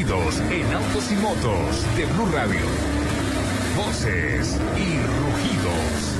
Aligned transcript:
Rugidos 0.00 0.40
en 0.50 0.72
autos 0.72 1.12
y 1.12 1.14
motos 1.16 1.96
de 1.96 2.06
Blue 2.06 2.26
Radio. 2.32 2.60
Voces 3.76 4.56
y 4.78 4.96
rugidos. 4.96 6.19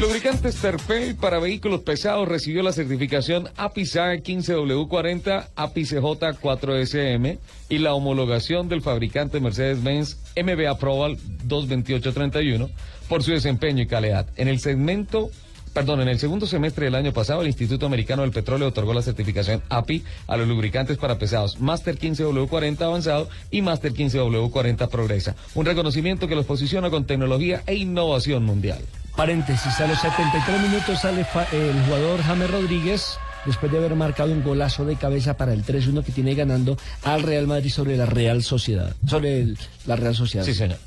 Lubricantes 0.00 0.54
Terpel 0.54 1.16
para 1.16 1.40
vehículos 1.40 1.80
pesados 1.80 2.28
recibió 2.28 2.62
la 2.62 2.72
certificación 2.72 3.48
APISAR 3.56 4.22
15W40 4.22 5.48
APICJ4SM 5.56 7.38
y 7.68 7.78
la 7.78 7.94
homologación 7.94 8.68
del 8.68 8.80
fabricante 8.80 9.40
Mercedes-Benz 9.40 10.18
MB 10.36 10.68
Approval 10.68 11.18
22831 11.42 12.70
por 13.08 13.24
su 13.24 13.32
desempeño 13.32 13.82
y 13.82 13.86
calidad. 13.88 14.28
En 14.36 14.46
el 14.46 14.60
segmento 14.60 15.30
Perdón, 15.74 16.00
en 16.00 16.08
el 16.08 16.18
segundo 16.18 16.46
semestre 16.46 16.86
del 16.86 16.94
año 16.94 17.12
pasado, 17.12 17.42
el 17.42 17.48
Instituto 17.48 17.86
Americano 17.86 18.22
del 18.22 18.30
Petróleo 18.30 18.68
otorgó 18.68 18.94
la 18.94 19.02
certificación 19.02 19.62
API 19.68 20.02
a 20.26 20.36
los 20.36 20.48
lubricantes 20.48 20.96
para 20.96 21.18
pesados 21.18 21.60
Master 21.60 21.98
15W40 21.98 22.80
avanzado 22.82 23.28
y 23.50 23.62
Master 23.62 23.92
15W40 23.92 24.88
Progresa. 24.88 25.36
Un 25.54 25.66
reconocimiento 25.66 26.26
que 26.26 26.34
los 26.34 26.46
posiciona 26.46 26.90
con 26.90 27.04
tecnología 27.04 27.62
e 27.66 27.74
innovación 27.74 28.44
mundial. 28.44 28.80
Paréntesis, 29.18 29.80
a 29.80 29.88
los 29.88 29.98
73 29.98 30.62
minutos 30.62 31.00
sale 31.00 31.26
el 31.50 31.84
jugador 31.86 32.22
James 32.22 32.48
Rodríguez 32.52 33.18
después 33.44 33.72
de 33.72 33.78
haber 33.78 33.96
marcado 33.96 34.30
un 34.30 34.44
golazo 34.44 34.84
de 34.84 34.94
cabeza 34.94 35.36
para 35.36 35.52
el 35.52 35.64
3-1 35.64 36.04
que 36.04 36.12
tiene 36.12 36.36
ganando 36.36 36.76
al 37.02 37.24
Real 37.24 37.48
Madrid 37.48 37.68
sobre 37.68 37.96
la 37.96 38.06
Real 38.06 38.44
Sociedad. 38.44 38.94
Sobre 39.08 39.40
el, 39.40 39.58
la 39.86 39.96
Real 39.96 40.14
Sociedad. 40.14 40.46
Sí, 40.46 40.54
señor. 40.54 40.78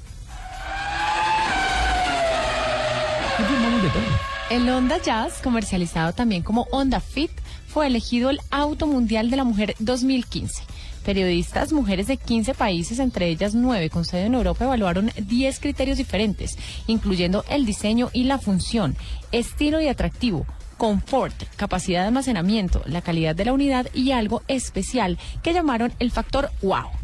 El 4.50 4.70
Honda 4.70 5.02
Jazz, 5.02 5.42
comercializado 5.44 6.14
también 6.14 6.42
como 6.42 6.70
Honda 6.72 7.02
Fit, 7.02 7.32
fue 7.68 7.88
elegido 7.88 8.30
el 8.30 8.40
Auto 8.50 8.88
Mundial 8.88 9.30
de 9.30 9.36
la 9.36 9.44
Mujer 9.44 9.76
2015. 9.80 10.64
Periodistas, 11.03 11.73
mujeres 11.73 12.07
de 12.07 12.17
15 12.17 12.53
países, 12.53 12.99
entre 12.99 13.27
ellas 13.27 13.55
9 13.55 13.89
con 13.89 14.05
sede 14.05 14.25
en 14.25 14.35
Europa, 14.35 14.66
evaluaron 14.66 15.11
10 15.17 15.59
criterios 15.59 15.97
diferentes, 15.97 16.57
incluyendo 16.88 17.44
el 17.49 17.66
diseño 17.66 18.09
y 18.13 18.25
la 18.25 18.38
función, 18.38 18.95
estilo 19.31 19.81
y 19.81 19.88
atractivo, 19.88 20.45
confort, 20.77 21.35
capacidad 21.55 22.02
de 22.02 22.07
almacenamiento, 22.07 22.81
la 22.85 23.02
calidad 23.02 23.35
de 23.35 23.45
la 23.45 23.53
unidad 23.53 23.88
y 23.94 24.11
algo 24.11 24.44
especial 24.47 25.17
que 25.41 25.53
llamaron 25.53 25.91
el 25.99 26.11
factor 26.11 26.52
wow. 26.61 27.00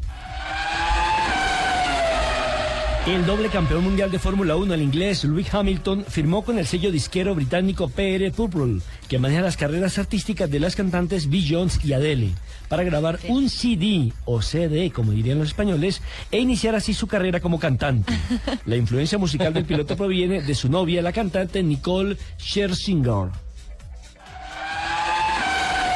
El 3.08 3.26
doble 3.26 3.48
campeón 3.48 3.86
mundial 3.86 4.12
de 4.12 4.20
Fórmula 4.20 4.58
1, 4.58 4.74
el 4.74 4.82
inglés 4.82 5.24
Lewis 5.24 5.54
Hamilton, 5.54 6.04
firmó 6.10 6.44
con 6.44 6.60
el 6.60 6.68
sello 6.68 6.92
disquero 6.92 7.34
británico 7.36 7.88
PR 7.88 8.30
Purple, 8.36 8.82
que 9.08 9.18
maneja 9.18 9.42
las 9.42 9.56
carreras 9.56 9.98
artísticas 9.98 10.52
de 10.52 10.60
las 10.60 10.76
cantantes 10.76 11.30
B. 11.30 11.42
Jones 11.50 11.80
y 11.86 11.94
Adele, 11.94 12.32
para 12.68 12.84
grabar 12.84 13.18
un 13.30 13.50
CD 13.50 14.12
o 14.26 14.42
CD, 14.42 14.92
como 14.92 15.14
dirían 15.14 15.40
los 15.40 15.48
españoles, 15.48 16.02
e 16.32 16.40
iniciar 16.40 16.76
así 16.76 16.94
su 16.94 17.08
carrera 17.08 17.40
como 17.40 17.60
cantante. 17.60 18.14
La 18.66 18.76
influencia 18.76 19.18
musical 19.18 19.54
del 19.54 19.64
piloto 19.64 19.96
proviene 19.96 20.42
de 20.42 20.54
su 20.54 20.68
novia, 20.68 21.02
la 21.02 21.14
cantante 21.14 21.64
Nicole 21.64 22.18
Scherzinger. 22.38 23.47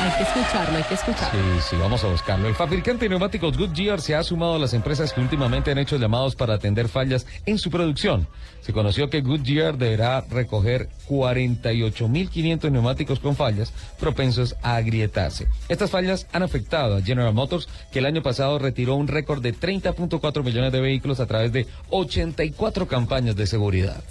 Hay 0.01 0.09
que 0.17 0.23
escucharlo, 0.23 0.77
hay 0.77 0.83
que 0.83 0.93
escucharlo. 0.95 1.59
Sí, 1.59 1.67
sí, 1.69 1.75
vamos 1.75 2.03
a 2.03 2.07
buscarlo. 2.07 2.47
El 2.47 2.55
fabricante 2.55 3.05
de 3.05 3.09
neumáticos 3.09 3.55
Goodyear 3.55 4.01
se 4.01 4.15
ha 4.15 4.23
sumado 4.23 4.55
a 4.55 4.59
las 4.59 4.73
empresas 4.73 5.13
que 5.13 5.21
últimamente 5.21 5.69
han 5.69 5.77
hecho 5.77 5.97
llamados 5.97 6.35
para 6.35 6.55
atender 6.55 6.87
fallas 6.87 7.27
en 7.45 7.59
su 7.59 7.69
producción. 7.69 8.27
Se 8.61 8.73
conoció 8.73 9.11
que 9.11 9.21
Goodyear 9.21 9.77
deberá 9.77 10.21
recoger 10.21 10.89
48.500 11.07 12.71
neumáticos 12.71 13.19
con 13.19 13.35
fallas 13.35 13.73
propensos 13.99 14.55
a 14.63 14.75
agrietarse. 14.77 15.47
Estas 15.69 15.91
fallas 15.91 16.25
han 16.33 16.41
afectado 16.41 16.97
a 16.97 17.01
General 17.03 17.35
Motors, 17.35 17.69
que 17.91 17.99
el 17.99 18.07
año 18.07 18.23
pasado 18.23 18.57
retiró 18.57 18.95
un 18.95 19.07
récord 19.07 19.43
de 19.43 19.53
30.4 19.53 20.43
millones 20.43 20.71
de 20.71 20.81
vehículos 20.81 21.19
a 21.19 21.27
través 21.27 21.51
de 21.51 21.67
84 21.91 22.87
campañas 22.87 23.35
de 23.35 23.45
seguridad. 23.45 24.01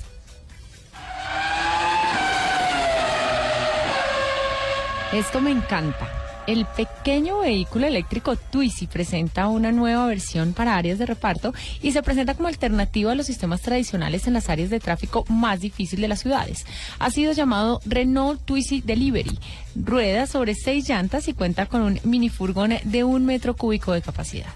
Esto 5.12 5.40
me 5.40 5.50
encanta. 5.50 6.08
El 6.46 6.66
pequeño 6.66 7.40
vehículo 7.40 7.86
eléctrico 7.86 8.36
Twizy 8.36 8.86
presenta 8.86 9.48
una 9.48 9.72
nueva 9.72 10.06
versión 10.06 10.52
para 10.52 10.76
áreas 10.76 11.00
de 11.00 11.06
reparto 11.06 11.52
y 11.82 11.90
se 11.90 12.02
presenta 12.04 12.34
como 12.34 12.46
alternativa 12.46 13.10
a 13.10 13.14
los 13.16 13.26
sistemas 13.26 13.60
tradicionales 13.60 14.28
en 14.28 14.34
las 14.34 14.48
áreas 14.48 14.70
de 14.70 14.78
tráfico 14.78 15.24
más 15.28 15.60
difíciles 15.60 16.02
de 16.02 16.08
las 16.08 16.20
ciudades. 16.20 16.64
Ha 17.00 17.10
sido 17.10 17.32
llamado 17.32 17.80
Renault 17.86 18.40
Twizy 18.44 18.82
Delivery. 18.82 19.36
Rueda 19.74 20.28
sobre 20.28 20.54
seis 20.54 20.88
llantas 20.88 21.26
y 21.26 21.34
cuenta 21.34 21.66
con 21.66 21.82
un 21.82 22.00
minifurgón 22.04 22.74
de 22.84 23.02
un 23.02 23.26
metro 23.26 23.56
cúbico 23.56 23.92
de 23.92 24.02
capacidad. 24.02 24.50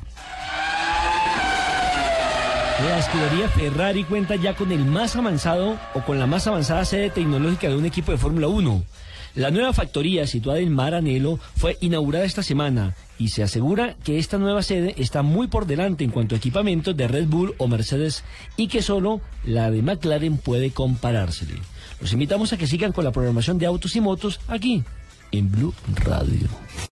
La 2.80 2.98
escudería 2.98 3.48
Ferrari 3.48 4.04
cuenta 4.04 4.36
ya 4.36 4.54
con 4.54 4.70
el 4.70 4.84
más 4.84 5.16
avanzado 5.16 5.78
o 5.94 6.00
con 6.04 6.20
la 6.20 6.26
más 6.26 6.46
avanzada 6.46 6.84
sede 6.84 7.10
tecnológica 7.10 7.68
de 7.68 7.76
un 7.76 7.86
equipo 7.86 8.12
de 8.12 8.18
Fórmula 8.18 8.46
1. 8.46 8.84
La 9.34 9.50
nueva 9.50 9.72
factoría 9.72 10.28
situada 10.28 10.60
en 10.60 10.72
Maranello 10.72 11.40
fue 11.56 11.76
inaugurada 11.80 12.24
esta 12.24 12.44
semana 12.44 12.94
y 13.18 13.28
se 13.28 13.42
asegura 13.42 13.96
que 14.04 14.18
esta 14.18 14.38
nueva 14.38 14.62
sede 14.62 14.94
está 14.96 15.22
muy 15.22 15.48
por 15.48 15.66
delante 15.66 16.04
en 16.04 16.10
cuanto 16.10 16.34
a 16.34 16.38
equipamiento 16.38 16.94
de 16.94 17.08
Red 17.08 17.26
Bull 17.26 17.54
o 17.58 17.66
Mercedes 17.66 18.22
y 18.56 18.68
que 18.68 18.80
solo 18.80 19.20
la 19.44 19.72
de 19.72 19.82
McLaren 19.82 20.38
puede 20.38 20.70
comparársele. 20.70 21.54
Los 22.00 22.12
invitamos 22.12 22.52
a 22.52 22.56
que 22.56 22.68
sigan 22.68 22.92
con 22.92 23.04
la 23.04 23.12
programación 23.12 23.58
de 23.58 23.66
autos 23.66 23.96
y 23.96 24.00
motos 24.00 24.40
aquí 24.46 24.84
en 25.32 25.50
Blue 25.50 25.74
Radio. 25.96 26.48